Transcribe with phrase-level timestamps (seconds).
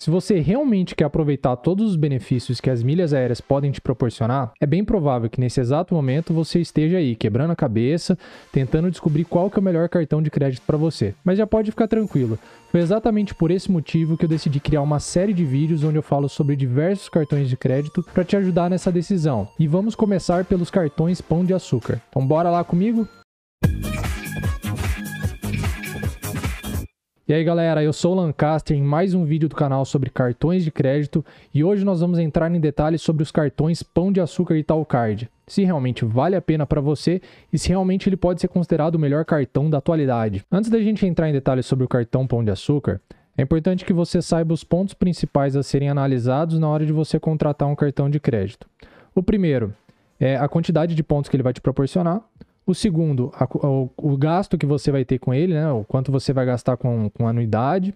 [0.00, 4.52] Se você realmente quer aproveitar todos os benefícios que as milhas aéreas podem te proporcionar,
[4.60, 8.16] é bem provável que nesse exato momento você esteja aí quebrando a cabeça,
[8.52, 11.16] tentando descobrir qual que é o melhor cartão de crédito para você.
[11.24, 12.38] Mas já pode ficar tranquilo.
[12.70, 16.02] Foi exatamente por esse motivo que eu decidi criar uma série de vídeos onde eu
[16.02, 19.48] falo sobre diversos cartões de crédito para te ajudar nessa decisão.
[19.58, 22.00] E vamos começar pelos cartões Pão de Açúcar.
[22.08, 23.08] Então bora lá comigo?
[27.28, 30.64] E aí galera, eu sou o Lancaster em mais um vídeo do canal sobre cartões
[30.64, 31.22] de crédito
[31.52, 35.28] e hoje nós vamos entrar em detalhes sobre os cartões Pão de Açúcar e Card.
[35.46, 37.20] Se realmente vale a pena para você
[37.52, 40.42] e se realmente ele pode ser considerado o melhor cartão da atualidade.
[40.50, 42.98] Antes da gente entrar em detalhes sobre o cartão Pão de Açúcar,
[43.36, 47.20] é importante que você saiba os pontos principais a serem analisados na hora de você
[47.20, 48.66] contratar um cartão de crédito.
[49.14, 49.74] O primeiro
[50.18, 52.22] é a quantidade de pontos que ele vai te proporcionar.
[52.68, 55.72] O segundo, a, o, o, gasto que você vai ter com ele, né?
[55.72, 57.94] O quanto você vai gastar com, com anuidade.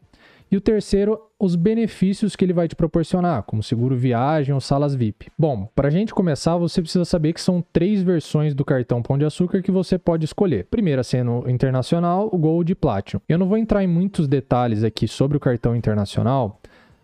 [0.50, 4.94] E o terceiro, os benefícios que ele vai te proporcionar, como seguro viagem ou salas
[4.94, 5.30] VIP.
[5.38, 9.18] Bom, para a gente começar, você precisa saber que são três versões do cartão Pão
[9.18, 10.64] de Açúcar que você pode escolher.
[10.70, 13.20] Primeira sendo internacional, o Gold e Platinum.
[13.28, 16.58] Eu não vou entrar em muitos detalhes aqui sobre o cartão internacional,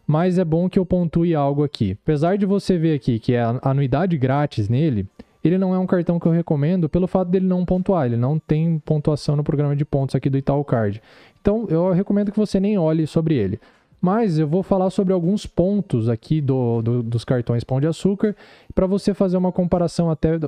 [0.07, 1.99] mas é bom que eu pontue algo aqui.
[2.03, 5.07] Apesar de você ver aqui que é anuidade grátis nele,
[5.43, 8.39] ele não é um cartão que eu recomendo pelo fato dele não pontuar, ele não
[8.39, 11.01] tem pontuação no programa de pontos aqui do Itaú Card.
[11.41, 13.61] Então eu recomendo que você nem olhe sobre ele.
[14.01, 18.37] Mas eu vou falar sobre alguns pontos aqui do, do dos cartões Pão de Açúcar
[18.75, 20.39] para você fazer uma comparação até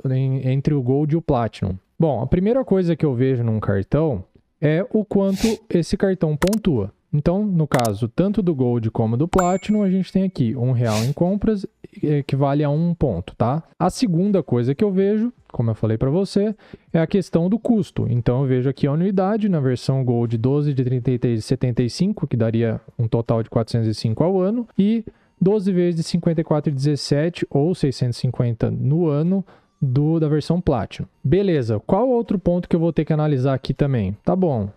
[0.45, 1.75] entre o Gold e o Platinum.
[1.99, 4.25] Bom, a primeira coisa que eu vejo num cartão
[4.61, 6.93] é o quanto esse cartão pontua.
[7.13, 11.03] Então, no caso tanto do Gold como do Platinum, a gente tem aqui um real
[11.05, 11.67] em compras
[12.03, 13.65] equivale a um ponto, tá?
[13.79, 16.55] A segunda coisa que eu vejo, como eu falei para você,
[16.93, 18.07] é a questão do custo.
[18.09, 23.09] Então, eu vejo aqui a anuidade na versão Gold 12 de 33,75, que daria um
[23.09, 25.05] total de 405 ao ano, e
[25.41, 29.45] 12 vezes de 54,17 ou 650 no ano
[29.81, 31.09] do da versão Platinum.
[31.25, 34.15] Beleza, qual outro ponto que eu vou ter que analisar aqui também?
[34.23, 34.69] Tá bom,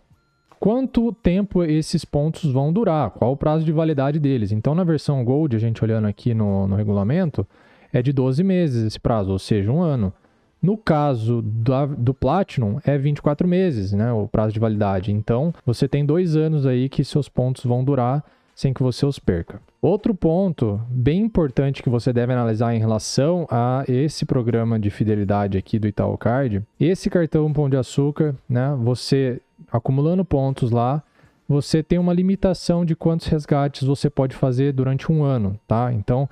[0.63, 4.53] quanto tempo esses pontos vão durar, qual o prazo de validade deles.
[4.53, 7.45] Então, na versão Gold, a gente olhando aqui no, no regulamento,
[7.91, 10.13] é de 12 meses esse prazo, ou seja, um ano.
[10.61, 15.11] No caso do, Platinum, é 24 meses, né, o prazo de validade.
[15.11, 18.23] Então, você tem dois anos aí que seus pontos vão durar
[18.55, 19.59] sem que você os perca.
[19.81, 25.57] Outro ponto bem importante que você deve analisar em relação a esse programa de fidelidade
[25.57, 29.41] aqui do Itaú Card, esse cartão Pão de Açúcar, né, você
[29.73, 31.03] acumulando pontos lá,
[31.49, 35.91] você tem uma limitação de quantos resgates você pode fazer durante um ano, tá?
[35.91, 36.29] Então,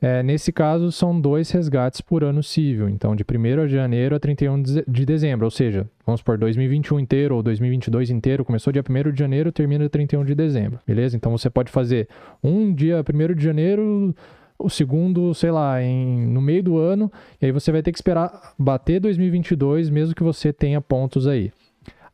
[0.00, 2.88] é, nesse caso, são dois resgates por ano civil.
[2.88, 5.46] Então, de 1 de janeiro a 31 de dezembro.
[5.46, 8.44] Ou seja, vamos por 2021 inteiro ou 2022 inteiro.
[8.44, 10.78] Começou dia 1 de janeiro, termina 31 de dezembro.
[10.86, 11.16] Beleza?
[11.16, 12.08] Então, você pode fazer
[12.42, 14.14] um dia 1 de janeiro,
[14.58, 17.10] o segundo, sei lá, em, no meio do ano.
[17.40, 21.50] E aí você vai ter que esperar bater 2022, mesmo que você tenha pontos aí.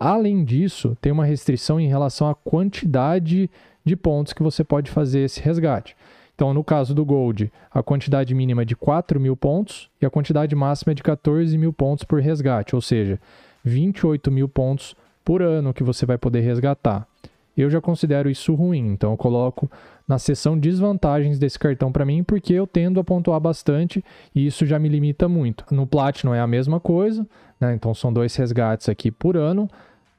[0.00, 3.50] Além disso, tem uma restrição em relação à quantidade
[3.84, 5.94] de pontos que você pode fazer esse resgate.
[6.34, 10.10] Então, no caso do Gold, a quantidade mínima é de 4 mil pontos e a
[10.10, 13.20] quantidade máxima é de 14 mil pontos por resgate, ou seja,
[13.62, 17.06] 28 mil pontos por ano que você vai poder resgatar.
[17.54, 19.70] Eu já considero isso ruim, então eu coloco
[20.08, 24.02] na seção desvantagens desse cartão para mim, porque eu tendo a pontuar bastante
[24.34, 25.66] e isso já me limita muito.
[25.70, 27.26] No Platinum é a mesma coisa,
[27.60, 27.74] né?
[27.74, 29.68] então são dois resgates aqui por ano,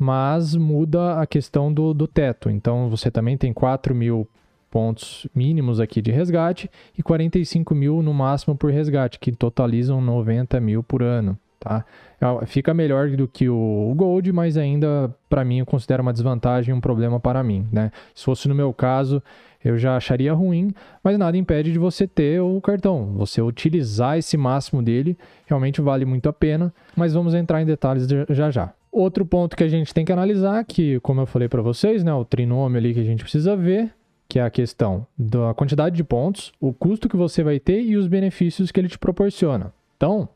[0.02, 2.50] mas muda a questão do, do teto.
[2.50, 4.28] Então você também tem 4 mil
[4.72, 10.60] pontos mínimos aqui de resgate e 45 mil no máximo por resgate, que totalizam 90
[10.60, 11.38] mil por ano.
[11.60, 11.86] Tá?
[12.20, 16.74] É, fica melhor do que o Gold, mas ainda para mim eu considero uma desvantagem,
[16.74, 17.68] um problema para mim.
[17.72, 17.92] Né?
[18.16, 19.22] Se fosse no meu caso,
[19.64, 20.74] eu já acharia ruim,
[21.04, 23.14] mas nada impede de você ter o cartão.
[23.18, 28.08] Você utilizar esse máximo dele realmente vale muito a pena, mas vamos entrar em detalhes
[28.32, 28.74] já já.
[28.92, 32.14] Outro ponto que a gente tem que analisar, que como eu falei para vocês, né,
[32.14, 33.94] o trinômio ali que a gente precisa ver,
[34.28, 37.96] que é a questão da quantidade de pontos, o custo que você vai ter e
[37.96, 39.74] os benefícios que ele te proporciona.
[39.96, 40.28] Então,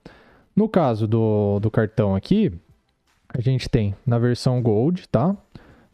[0.56, 2.52] no caso do, do cartão aqui,
[3.30, 5.36] a gente tem na versão Gold, tá?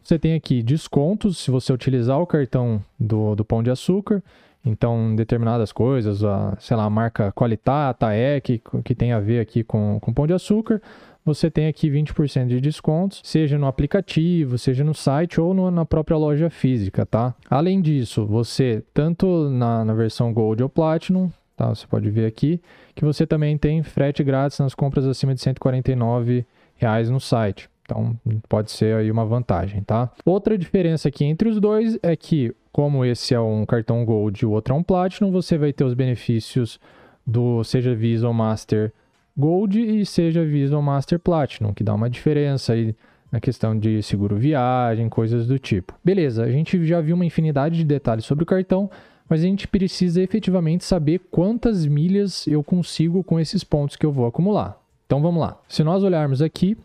[0.02, 4.22] Você tem aqui descontos se você utilizar o cartão do, do Pão de Açúcar.
[4.64, 9.40] Então, determinadas coisas, a, sei lá, a marca Qualitá, Taek, que, que tem a ver
[9.40, 10.80] aqui com, com Pão de Açúcar,
[11.24, 15.84] você tem aqui 20% de descontos, seja no aplicativo, seja no site ou no, na
[15.84, 17.34] própria loja física, tá?
[17.48, 21.68] Além disso, você, tanto na, na versão Gold ou Platinum, tá?
[21.68, 22.60] Você pode ver aqui,
[22.94, 26.44] que você também tem frete grátis nas compras acima de 149
[26.76, 27.70] reais no site.
[27.84, 28.16] Então,
[28.48, 30.10] pode ser aí uma vantagem, tá?
[30.24, 34.46] Outra diferença aqui entre os dois é que, como esse é um cartão Gold e
[34.46, 36.80] o outro é um Platinum, você vai ter os benefícios
[37.26, 38.92] do seja Visa ou Master
[39.36, 42.94] Gold e seja Visa Master Platinum, que dá uma diferença aí
[43.30, 45.94] na questão de seguro viagem, coisas do tipo.
[46.04, 48.90] Beleza, a gente já viu uma infinidade de detalhes sobre o cartão,
[49.28, 54.12] mas a gente precisa efetivamente saber quantas milhas eu consigo com esses pontos que eu
[54.12, 54.78] vou acumular.
[55.06, 55.58] Então vamos lá.
[55.66, 56.76] Se nós olharmos aqui,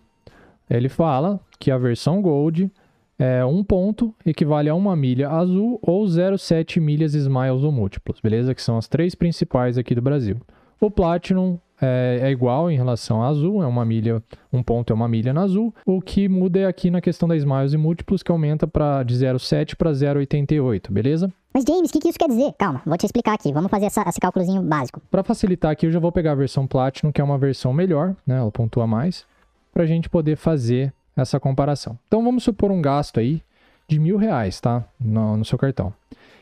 [0.70, 2.72] ele fala que a versão Gold
[3.20, 8.56] é um ponto equivale a uma milha azul ou 0,7 milhas smiles ou múltiplos, beleza?
[8.56, 10.38] Que são as três principais aqui do Brasil.
[10.80, 14.22] O Platinum é, é, igual em relação a azul, é uma milha,
[14.52, 15.74] um ponto é uma milha na azul.
[15.86, 19.16] O que muda é aqui na questão da Smiles e múltiplos, que aumenta pra, de
[19.16, 21.32] 0,7 para 0,88, beleza?
[21.54, 22.54] Mas James, o que, que isso quer dizer?
[22.58, 25.02] Calma, vou te explicar aqui, vamos fazer essa, esse cálculozinho básico.
[25.10, 28.16] Para facilitar aqui, eu já vou pegar a versão Platinum, que é uma versão melhor,
[28.26, 28.38] né?
[28.38, 29.26] Ela pontua mais,
[29.74, 31.98] para a gente poder fazer essa comparação.
[32.08, 33.42] Então vamos supor um gasto aí
[33.88, 34.84] de mil reais, tá?
[35.00, 35.94] No, no seu cartão.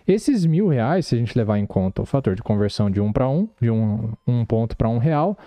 [0.07, 3.12] Esses mil reais, se a gente levar em conta o fator de conversão de um
[3.12, 5.38] para um, de um, um ponto para um real,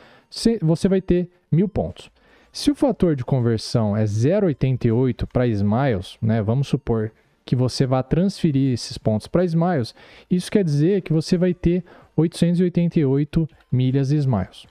[0.61, 2.11] você vai ter mil pontos.
[2.53, 7.13] Se o fator de conversão é 0,88 para Smiles, né, vamos supor
[7.45, 9.95] que você vá transferir esses pontos para Smiles,
[10.31, 11.85] isso quer dizer que você vai ter
[12.17, 14.67] 888 milhas Smiles.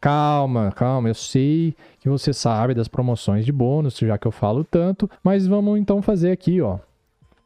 [0.00, 4.64] Calma, calma, eu sei que você sabe das promoções de bônus, já que eu falo
[4.64, 6.78] tanto, mas vamos então fazer aqui, ó.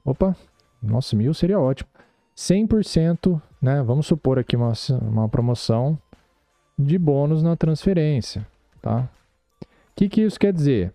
[0.05, 0.37] Opa,
[0.83, 1.89] nossa, mil seria ótimo.
[2.37, 3.83] 100%, né?
[3.83, 5.99] Vamos supor aqui uma, uma promoção
[6.79, 8.47] de bônus na transferência,
[8.81, 9.09] tá?
[9.61, 10.93] O que, que isso quer dizer?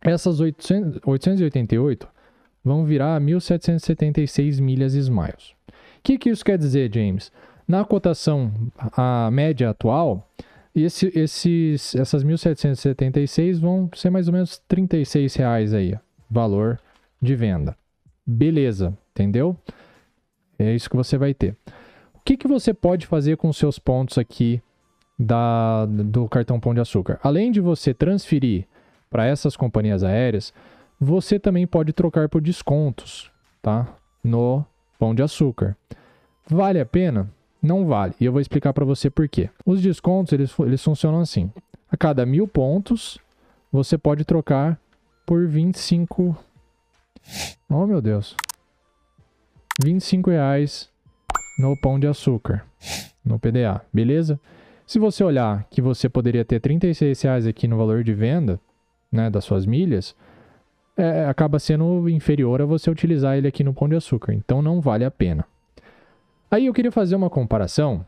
[0.00, 2.08] Essas 800, 888
[2.64, 5.54] vão virar 1.776 milhas Smiles.
[5.68, 7.30] O que, que isso quer dizer, James?
[7.66, 8.52] Na cotação,
[8.96, 10.28] a média atual,
[10.74, 15.96] esse, esses, essas 1.776 vão ser mais ou menos 36 reais aí,
[16.30, 16.80] valor
[17.20, 17.76] de venda.
[18.26, 19.56] Beleza, entendeu?
[20.58, 21.56] É isso que você vai ter.
[22.14, 24.62] O que, que você pode fazer com seus pontos aqui
[25.18, 27.18] da, do cartão Pão de Açúcar?
[27.22, 28.66] Além de você transferir
[29.10, 30.54] para essas companhias aéreas,
[31.00, 33.30] você também pode trocar por descontos,
[33.60, 33.88] tá?
[34.22, 34.64] No
[34.98, 35.76] Pão de Açúcar.
[36.48, 37.28] Vale a pena?
[37.60, 38.14] Não vale.
[38.20, 39.50] E eu vou explicar para você por quê.
[39.66, 41.50] Os descontos, eles, eles funcionam assim.
[41.90, 43.18] A cada mil pontos,
[43.70, 44.80] você pode trocar
[45.26, 46.36] por 25
[47.68, 48.36] Oh, meu Deus.
[49.82, 50.90] 25 reais
[51.58, 52.64] no pão de açúcar,
[53.24, 54.38] no PDA, beleza?
[54.86, 58.60] Se você olhar que você poderia ter 36 reais aqui no valor de venda,
[59.10, 60.14] né, das suas milhas,
[60.96, 64.80] é, acaba sendo inferior a você utilizar ele aqui no pão de açúcar, então não
[64.80, 65.46] vale a pena.
[66.50, 68.04] Aí eu queria fazer uma comparação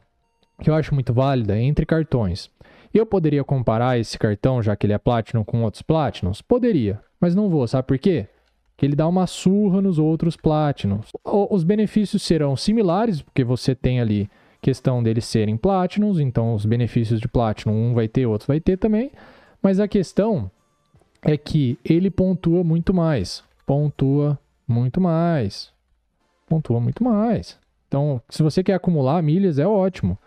[0.61, 2.51] que eu acho muito válida entre cartões.
[2.93, 6.43] Eu poderia comparar esse cartão, já que ele é Platinum, com outros Platinums?
[6.43, 8.29] Poderia, mas não vou, sabe por quê?
[8.77, 11.09] Que ele dá uma surra nos outros Platinums.
[11.25, 14.29] Os benefícios serão similares, porque você tem ali
[14.61, 18.79] questão deles serem Platinums, então os benefícios de Platinum um vai ter, outro vai ter
[18.79, 19.13] também,
[19.63, 20.51] mas a questão
[21.23, 25.71] é que ele pontua muito mais, pontua muito mais,
[26.49, 27.59] pontua muito mais.
[27.87, 30.19] Então, se você quer acumular milhas, é ótimo.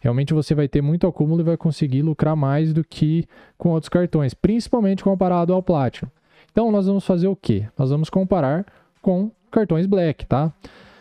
[0.00, 3.26] Realmente você vai ter muito acúmulo e vai conseguir lucrar mais do que
[3.58, 6.10] com outros cartões, principalmente comparado ao Platinum.
[6.52, 7.68] Então nós vamos fazer o quê?
[7.78, 8.66] Nós vamos comparar
[9.00, 10.52] com cartões Black, tá?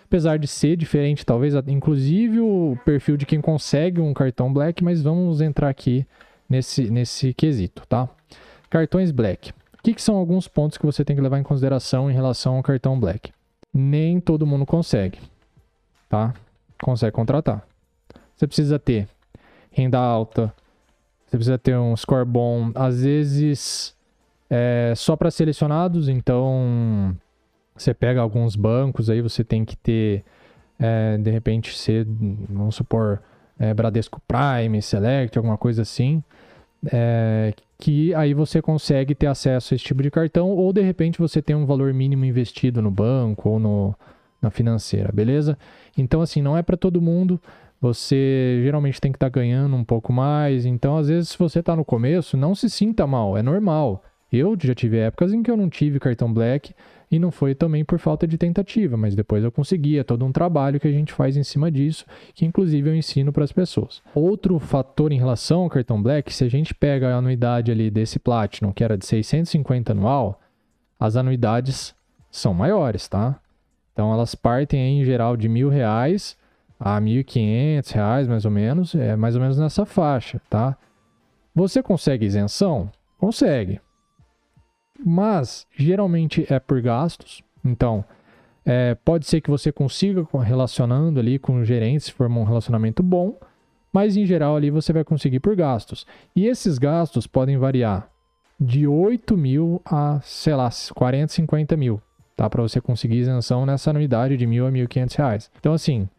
[0.05, 5.01] Apesar de ser diferente, talvez, inclusive o perfil de quem consegue um cartão Black, mas
[5.01, 6.05] vamos entrar aqui
[6.49, 8.09] nesse, nesse quesito, tá?
[8.69, 9.51] Cartões Black.
[9.51, 12.55] O que, que são alguns pontos que você tem que levar em consideração em relação
[12.55, 13.31] ao cartão Black?
[13.73, 15.19] Nem todo mundo consegue,
[16.09, 16.33] tá?
[16.81, 17.65] Consegue contratar.
[18.35, 19.07] Você precisa ter
[19.71, 20.53] renda alta,
[21.25, 22.71] você precisa ter um score bom.
[22.73, 23.95] Às vezes
[24.49, 27.15] é só para selecionados, então
[27.75, 30.23] você pega alguns bancos aí, você tem que ter,
[30.79, 32.05] é, de repente, ser,
[32.49, 33.21] vamos supor,
[33.57, 36.23] é, Bradesco Prime, Select, alguma coisa assim,
[36.91, 41.19] é, que aí você consegue ter acesso a esse tipo de cartão, ou de repente
[41.19, 43.95] você tem um valor mínimo investido no banco ou no,
[44.41, 45.57] na financeira, beleza?
[45.97, 47.39] Então, assim, não é para todo mundo.
[47.81, 50.65] Você geralmente tem que estar tá ganhando um pouco mais.
[50.65, 54.03] Então, às vezes, se você está no começo, não se sinta mal, é normal.
[54.31, 56.73] Eu já tive épocas em que eu não tive cartão Black
[57.11, 60.01] e não foi também por falta de tentativa, mas depois eu conseguia.
[60.01, 62.05] É todo um trabalho que a gente faz em cima disso,
[62.35, 64.01] que inclusive eu ensino para as pessoas.
[64.13, 68.19] Outro fator em relação ao cartão Black, se a gente pega a anuidade ali desse
[68.19, 70.39] Platinum, que era de 650 anual,
[70.99, 71.95] as anuidades
[72.29, 73.39] são maiores, tá?
[73.93, 76.37] Então elas partem aí, em geral de mil reais
[76.79, 80.77] a mil quinhentos reais, mais ou menos, é mais ou menos nessa faixa, tá?
[81.53, 82.89] Você consegue isenção?
[83.17, 83.81] Consegue.
[85.05, 87.41] Mas geralmente é por gastos.
[87.63, 88.03] Então,
[88.65, 93.01] é, pode ser que você consiga relacionando ali com o gerente, se for um relacionamento
[93.01, 93.37] bom,
[93.91, 96.05] mas em geral ali você vai conseguir por gastos.
[96.35, 98.09] E esses gastos podem variar
[98.59, 102.01] de 8 mil a, sei lá, 40, 50 mil,
[102.35, 102.49] tá?
[102.49, 105.51] Para você conseguir isenção nessa anuidade de mil a 1.500 reais.
[105.59, 106.09] Então, assim,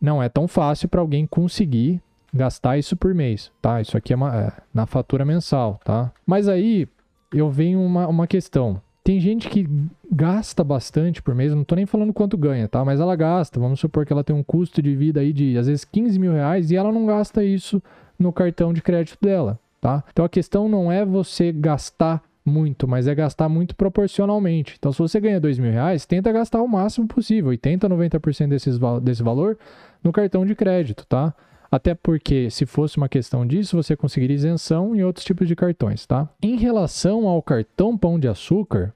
[0.00, 2.00] não é tão fácil para alguém conseguir
[2.34, 3.80] gastar isso por mês, tá?
[3.80, 6.10] Isso aqui é, uma, é, na fatura mensal, tá?
[6.26, 6.88] Mas aí
[7.32, 8.80] eu venho uma, uma questão.
[9.04, 9.68] Tem gente que
[10.10, 12.84] gasta bastante por mês, não tô nem falando quanto ganha, tá?
[12.84, 15.66] Mas ela gasta, vamos supor que ela tem um custo de vida aí de às
[15.66, 17.82] vezes 15 mil reais e ela não gasta isso
[18.16, 20.04] no cartão de crédito dela, tá?
[20.12, 24.74] Então a questão não é você gastar muito, mas é gastar muito proporcionalmente.
[24.78, 28.78] Então, se você ganha dois mil reais, tenta gastar o máximo possível, 80, 90% desses,
[29.02, 29.56] desse valor
[30.02, 31.34] no cartão de crédito, tá?
[31.72, 36.04] Até porque, se fosse uma questão disso, você conseguiria isenção em outros tipos de cartões,
[36.04, 36.28] tá?
[36.42, 38.92] Em relação ao cartão Pão de Açúcar,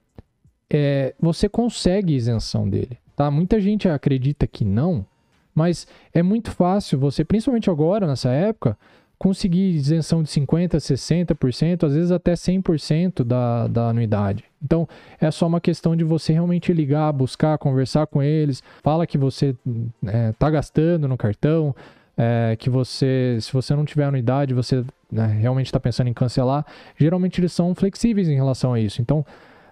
[0.69, 3.31] é, você consegue isenção dele, tá?
[3.31, 5.03] Muita gente acredita que não,
[5.55, 8.77] mas é muito fácil você, principalmente agora, nessa época,
[9.17, 14.43] conseguir isenção de 50%, 60%, às vezes até 100% da, da anuidade.
[14.63, 14.87] Então,
[15.19, 19.55] é só uma questão de você realmente ligar, buscar, conversar com eles, fala que você
[20.03, 21.75] está é, tá gastando no cartão,
[22.17, 26.65] é, que você, se você não tiver anuidade, você né, realmente está pensando em cancelar,
[26.97, 29.01] geralmente eles são flexíveis em relação a isso.
[29.01, 29.25] Então,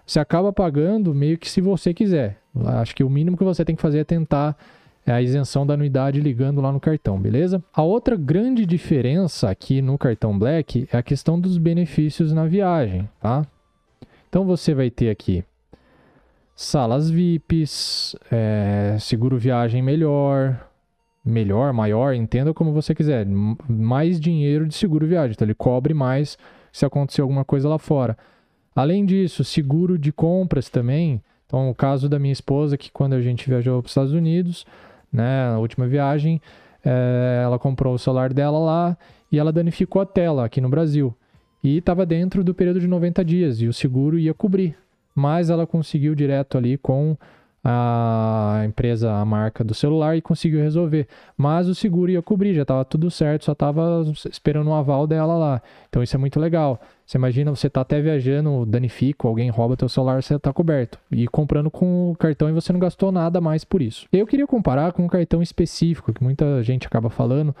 [0.06, 2.38] você acaba pagando meio que se você quiser.
[2.80, 4.56] Acho que o mínimo que você tem que fazer é tentar
[5.04, 7.62] é, a isenção da anuidade ligando lá no cartão, beleza?
[7.72, 13.08] A outra grande diferença aqui no cartão Black é a questão dos benefícios na viagem,
[13.20, 13.44] tá?
[14.28, 15.44] Então você vai ter aqui
[16.54, 20.58] salas VIPs, é, seguro viagem melhor,
[21.26, 23.26] melhor, maior, entenda como você quiser,
[23.68, 26.38] mais dinheiro de seguro viagem, então ele cobre mais
[26.72, 28.16] se acontecer alguma coisa lá fora.
[28.74, 31.20] Além disso, seguro de compras também.
[31.46, 34.66] Então, o caso da minha esposa, que quando a gente viajou para os Estados Unidos,
[35.12, 36.40] né, na última viagem,
[36.84, 38.96] é, ela comprou o celular dela lá
[39.32, 41.14] e ela danificou a tela aqui no Brasil.
[41.64, 44.76] E estava dentro do período de 90 dias e o seguro ia cobrir.
[45.14, 47.16] Mas ela conseguiu direto ali com
[47.68, 51.08] a empresa, a marca do celular e conseguiu resolver.
[51.36, 55.36] Mas o seguro ia cobrir, já estava tudo certo, só estava esperando o aval dela
[55.36, 55.62] lá.
[55.88, 56.80] Então isso é muito legal.
[57.04, 60.96] Você imagina, você tá até viajando, danifica, alguém rouba teu celular, você tá coberto.
[61.10, 64.06] E comprando com o cartão e você não gastou nada mais por isso.
[64.12, 67.54] Eu queria comparar com um cartão específico, que muita gente acaba falando,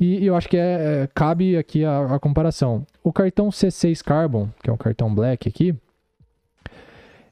[0.00, 2.86] e eu acho que é, é cabe aqui a, a comparação.
[3.04, 5.74] O cartão C6 Carbon, que é um cartão black aqui,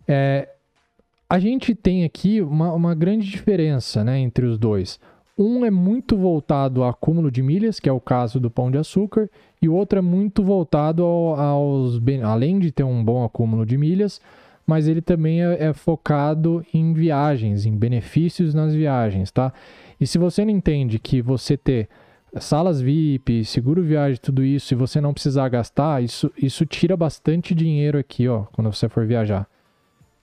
[0.06, 0.48] é,
[1.30, 4.99] a gente tem aqui uma, uma grande diferença né, entre os dois.
[5.38, 8.76] Um é muito voltado a acúmulo de milhas, que é o caso do pão de
[8.76, 9.30] açúcar,
[9.62, 12.00] e o outro é muito voltado ao, aos.
[12.25, 14.20] Além de ter um bom acúmulo de milhas,
[14.66, 19.52] mas ele também é, é, focado em viagens, em benefícios nas viagens, tá?
[20.00, 21.88] E se você não entende que você ter
[22.40, 27.54] salas VIP, seguro viagem, tudo isso, e você não precisar gastar, isso, isso tira bastante
[27.54, 29.46] dinheiro aqui, ó, quando você for viajar.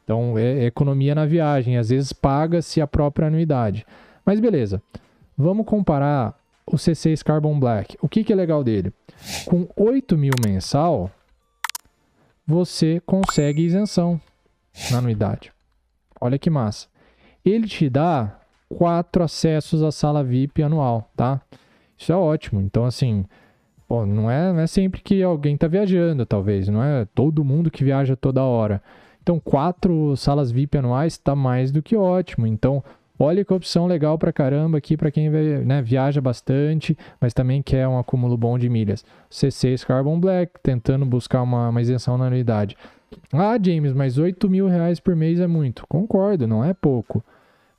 [0.07, 1.75] Então, é economia na viagem.
[1.75, 3.85] Às vezes paga-se a própria anuidade.
[4.25, 4.81] Mas beleza.
[5.37, 6.33] Vamos comparar
[6.65, 7.97] o C6 Carbon Black.
[8.01, 8.93] O que, que é legal dele?
[9.45, 11.11] Com 8 mil mensal,
[12.45, 14.17] você consegue isenção
[14.89, 15.51] na anuidade.
[16.21, 16.87] Olha que massa.
[17.43, 21.41] Ele te dá quatro acessos à sala VIP anual, tá?
[21.97, 22.61] Isso é ótimo.
[22.61, 23.25] Então, assim,
[23.89, 26.69] pô, não, é, não é sempre que alguém está viajando, talvez.
[26.69, 28.81] Não é todo mundo que viaja toda hora.
[29.27, 32.47] Então, quatro salas VIP anuais está mais do que ótimo.
[32.47, 32.81] Então,
[33.19, 37.85] olha que opção legal para caramba aqui para quem né, viaja bastante, mas também quer
[37.89, 39.03] um acúmulo bom de milhas.
[39.29, 42.77] C6 Carbon Black, tentando buscar uma, uma isenção na anuidade.
[43.33, 45.85] Ah, James, mas 8 mil reais por mês é muito.
[45.87, 47.21] Concordo, não é pouco.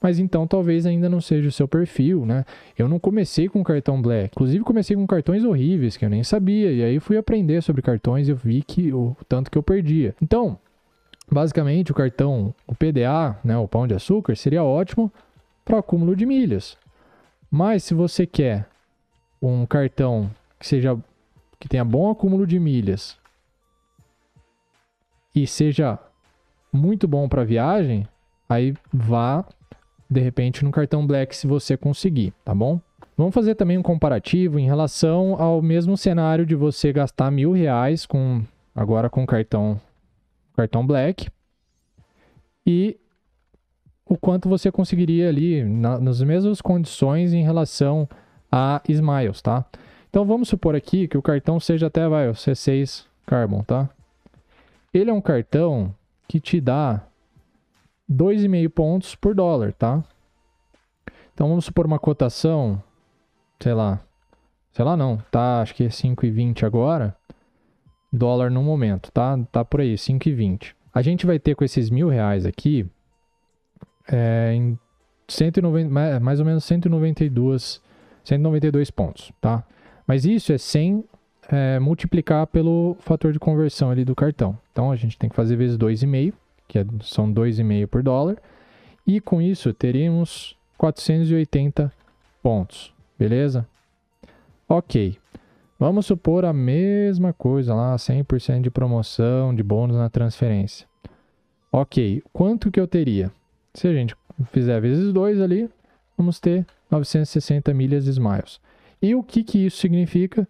[0.03, 2.45] Mas então talvez ainda não seja o seu perfil, né?
[2.77, 4.33] Eu não comecei com cartão Black.
[4.35, 6.71] Inclusive comecei com cartões horríveis que eu nem sabia.
[6.71, 10.15] E aí fui aprender sobre cartões e eu vi que o tanto que eu perdia.
[10.21, 10.59] Então,
[11.31, 15.13] Basicamente, o cartão, o PDA, né, o pão de açúcar, seria ótimo
[15.65, 16.77] para acúmulo de milhas.
[17.51, 18.67] Mas se você quer
[19.41, 20.99] um cartão que seja
[21.61, 23.19] que tenha bom acúmulo de milhas
[25.35, 25.99] e seja
[26.73, 28.07] muito bom para viagem,
[28.49, 29.45] aí vá
[30.09, 32.81] de repente no cartão Black se você conseguir, tá bom?
[33.17, 38.07] Vamos fazer também um comparativo em relação ao mesmo cenário de você gastar mil reais
[38.07, 38.43] com
[38.75, 39.81] agora com cartão
[40.59, 41.31] cartão Black
[42.67, 42.99] e
[44.05, 48.09] o quanto você conseguiria ali na, nas mesmas condições em relação
[48.51, 49.65] a Smiles, tá?
[50.11, 53.89] Então vamos supor aqui que o cartão seja até vai, o C6 Carbon, tá?
[54.93, 55.95] Ele é um cartão
[56.27, 57.03] que te dá
[58.11, 60.03] 2,5 pontos por dólar, tá?
[61.33, 62.83] Então vamos supor uma cotação,
[63.63, 64.01] sei lá,
[64.73, 67.15] sei lá não, tá, acho que é 5,20 agora,
[68.13, 69.39] dólar no momento, tá?
[69.51, 70.75] Tá por aí, 5,20.
[70.93, 72.87] A gente vai ter com esses mil reais aqui,
[74.11, 74.79] é, em
[75.29, 77.81] 190, mais ou menos 192,
[78.25, 79.63] 192 pontos, tá?
[80.07, 81.05] Mas isso é sem
[81.51, 84.59] é, multiplicar pelo fator de conversão ali do cartão.
[84.73, 86.33] Então a gente tem que fazer vezes 2,5,
[86.67, 88.37] que é, são 2,5 por dólar.
[89.07, 91.93] E com isso teríamos 480
[92.43, 93.67] pontos, beleza?
[94.69, 95.19] Ok.
[95.79, 100.89] Vamos supor a mesma coisa lá, 100% de promoção, de bônus na transferência.
[101.71, 103.31] Ok, quanto que eu teria?
[103.73, 104.17] Se a gente
[104.51, 105.71] fizer vezes 2 ali,
[106.17, 108.61] vamos ter 960 milhas Smiles.
[109.01, 110.49] E o que, que isso significa?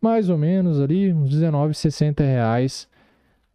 [0.00, 2.88] Mais ou menos ali uns 19,60 reais,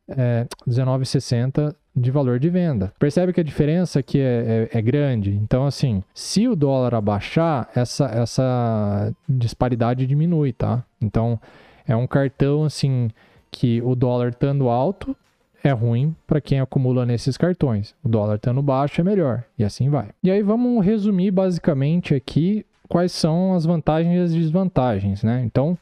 [0.08, 2.94] é, 19,60 de valor de venda.
[3.00, 5.32] Percebe que a diferença aqui é, é, é, grande.
[5.32, 10.84] Então, assim, se o dólar abaixar, essa, essa disparidade diminui, tá?
[11.02, 11.40] Então,
[11.88, 13.10] é um cartão, assim,
[13.50, 15.16] que o dólar estando alto
[15.64, 17.96] é ruim para quem acumula nesses cartões.
[18.04, 19.44] O dólar estando baixo é melhor.
[19.58, 20.10] E assim vai.
[20.22, 25.42] E aí, vamos resumir basicamente aqui quais são as vantagens e as desvantagens, né?
[25.44, 25.76] Então,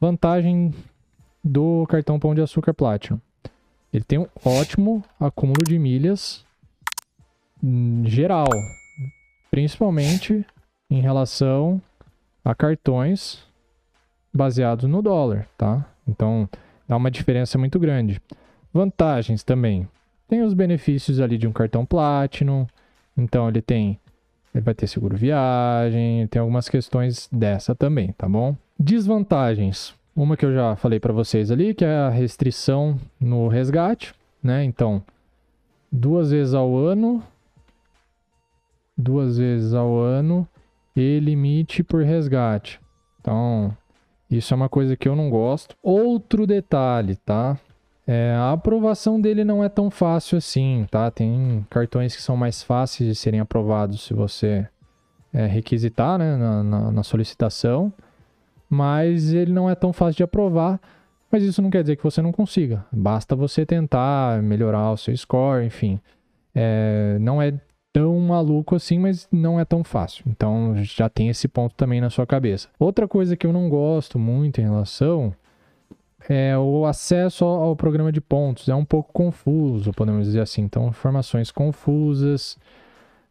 [0.00, 0.72] vantagem
[1.42, 3.18] do cartão Pão de Açúcar Platinum.
[3.92, 6.44] Ele tem um ótimo acúmulo de milhas
[8.04, 8.46] geral,
[9.50, 10.44] principalmente
[10.90, 11.80] em relação
[12.44, 13.44] a cartões
[14.32, 15.84] baseados no dólar, tá?
[16.06, 16.48] Então,
[16.86, 18.20] dá uma diferença muito grande.
[18.72, 19.88] Vantagens também.
[20.28, 22.66] Tem os benefícios ali de um cartão Platinum.
[23.16, 23.98] Então, ele tem
[24.54, 28.56] ele vai ter seguro viagem, tem algumas questões dessa também, tá bom?
[28.78, 29.94] Desvantagens.
[30.18, 34.64] Uma que eu já falei para vocês ali, que é a restrição no resgate, né?
[34.64, 35.00] Então,
[35.92, 37.22] duas vezes ao ano,
[38.96, 40.44] duas vezes ao ano
[40.96, 42.80] e limite por resgate.
[43.20, 43.72] Então,
[44.28, 45.76] isso é uma coisa que eu não gosto.
[45.80, 47.56] Outro detalhe, tá?
[48.04, 51.12] É, a aprovação dele não é tão fácil assim, tá?
[51.12, 54.66] Tem cartões que são mais fáceis de serem aprovados se você
[55.32, 57.92] é, requisitar né, na, na, na solicitação
[58.68, 60.80] mas ele não é tão fácil de aprovar.
[61.30, 62.86] Mas isso não quer dizer que você não consiga.
[62.90, 66.00] Basta você tentar melhorar o seu score, enfim.
[66.54, 67.52] É, não é
[67.92, 70.24] tão maluco assim, mas não é tão fácil.
[70.26, 72.68] Então já tem esse ponto também na sua cabeça.
[72.78, 75.34] Outra coisa que eu não gosto muito em relação
[76.28, 78.68] é o acesso ao, programa de pontos.
[78.68, 80.62] É um pouco confuso, podemos dizer assim.
[80.62, 82.56] Então, informações confusas,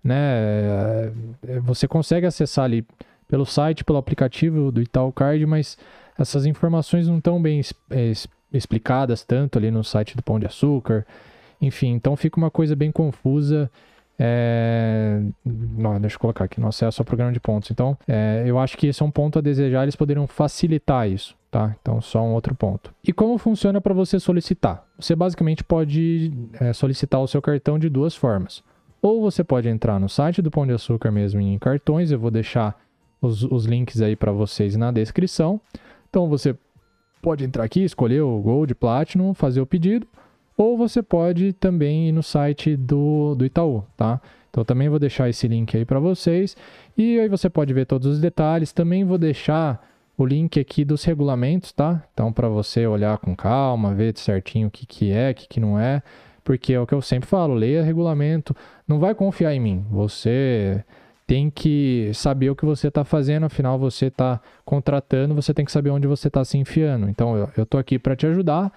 [0.03, 1.11] né?
[1.47, 2.85] É, você consegue acessar ali
[3.27, 5.77] pelo site, pelo aplicativo do Itaú Card, mas
[6.17, 7.61] essas informações não estão bem
[7.91, 8.11] é,
[8.51, 11.05] explicadas tanto ali no site do Pão de Açúcar.
[11.61, 13.69] Enfim, então fica uma coisa bem confusa.
[14.19, 15.21] É...
[15.45, 17.69] Não, deixa eu colocar aqui no acesso ao programa de pontos.
[17.69, 19.83] Então, é, eu acho que esse é um ponto a desejar.
[19.83, 21.75] Eles poderiam facilitar isso, tá?
[21.81, 22.93] Então, só um outro ponto.
[23.03, 24.83] E como funciona para você solicitar?
[24.99, 28.63] Você basicamente pode é, solicitar o seu cartão de duas formas.
[29.01, 32.11] Ou você pode entrar no site do Pão de Açúcar mesmo em cartões.
[32.11, 32.75] Eu vou deixar
[33.21, 35.59] os, os links aí para vocês na descrição.
[36.09, 36.55] Então você
[37.21, 40.07] pode entrar aqui, escolher o Gold, Platinum, fazer o pedido,
[40.55, 44.21] ou você pode também ir no site do, do Itaú, tá?
[44.49, 46.57] Então também vou deixar esse link aí para vocês
[46.97, 48.71] e aí você pode ver todos os detalhes.
[48.71, 49.85] Também vou deixar
[50.17, 52.03] o link aqui dos regulamentos, tá?
[52.11, 55.59] Então para você olhar com calma, ver certinho o que, que é, o que, que
[55.59, 56.01] não é,
[56.43, 58.55] porque é o que eu sempre falo, leia regulamento,
[58.87, 59.85] não vai confiar em mim.
[59.91, 60.83] Você
[61.27, 65.71] tem que saber o que você está fazendo, afinal você está contratando, você tem que
[65.71, 67.09] saber onde você está se enfiando.
[67.09, 68.71] Então eu estou aqui para te ajudar,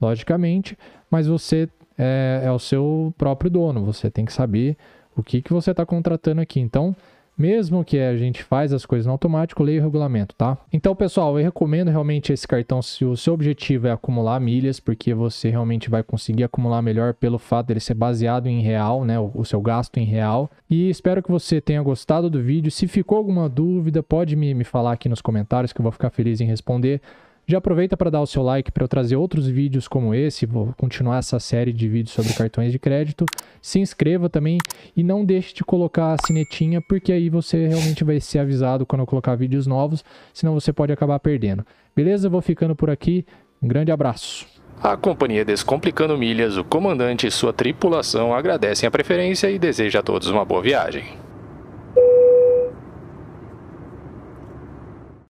[0.00, 0.78] logicamente,
[1.10, 4.76] mas você é, é, o seu próprio dono, você tem que saber
[5.16, 6.60] o que, que você está contratando aqui.
[6.60, 6.94] Então
[7.36, 10.56] mesmo que a gente faz as coisas no automático, leia o regulamento, tá?
[10.72, 15.12] Então, pessoal, eu recomendo realmente esse cartão se o seu objetivo é acumular milhas, porque
[15.12, 19.18] você realmente vai conseguir acumular melhor pelo fato dele ser baseado em real, né?
[19.18, 20.50] O, o seu gasto em real.
[20.68, 22.70] E espero que você tenha gostado do vídeo.
[22.70, 26.10] Se ficou alguma dúvida, pode me, me falar aqui nos comentários que eu vou ficar
[26.10, 27.00] feliz em responder.
[27.48, 30.74] Já aproveita para dar o seu like para eu trazer outros vídeos como esse, vou
[30.76, 33.24] continuar essa série de vídeos sobre cartões de crédito.
[33.62, 34.58] Se inscreva também
[34.96, 39.02] e não deixe de colocar a sinetinha, porque aí você realmente vai ser avisado quando
[39.02, 40.04] eu colocar vídeos novos,
[40.34, 41.64] senão você pode acabar perdendo.
[41.94, 42.28] Beleza?
[42.28, 43.24] Vou ficando por aqui.
[43.62, 44.44] Um grande abraço.
[44.82, 50.02] A companhia Descomplicando Milhas, o comandante e sua tripulação agradecem a preferência e deseja a
[50.02, 51.25] todos uma boa viagem.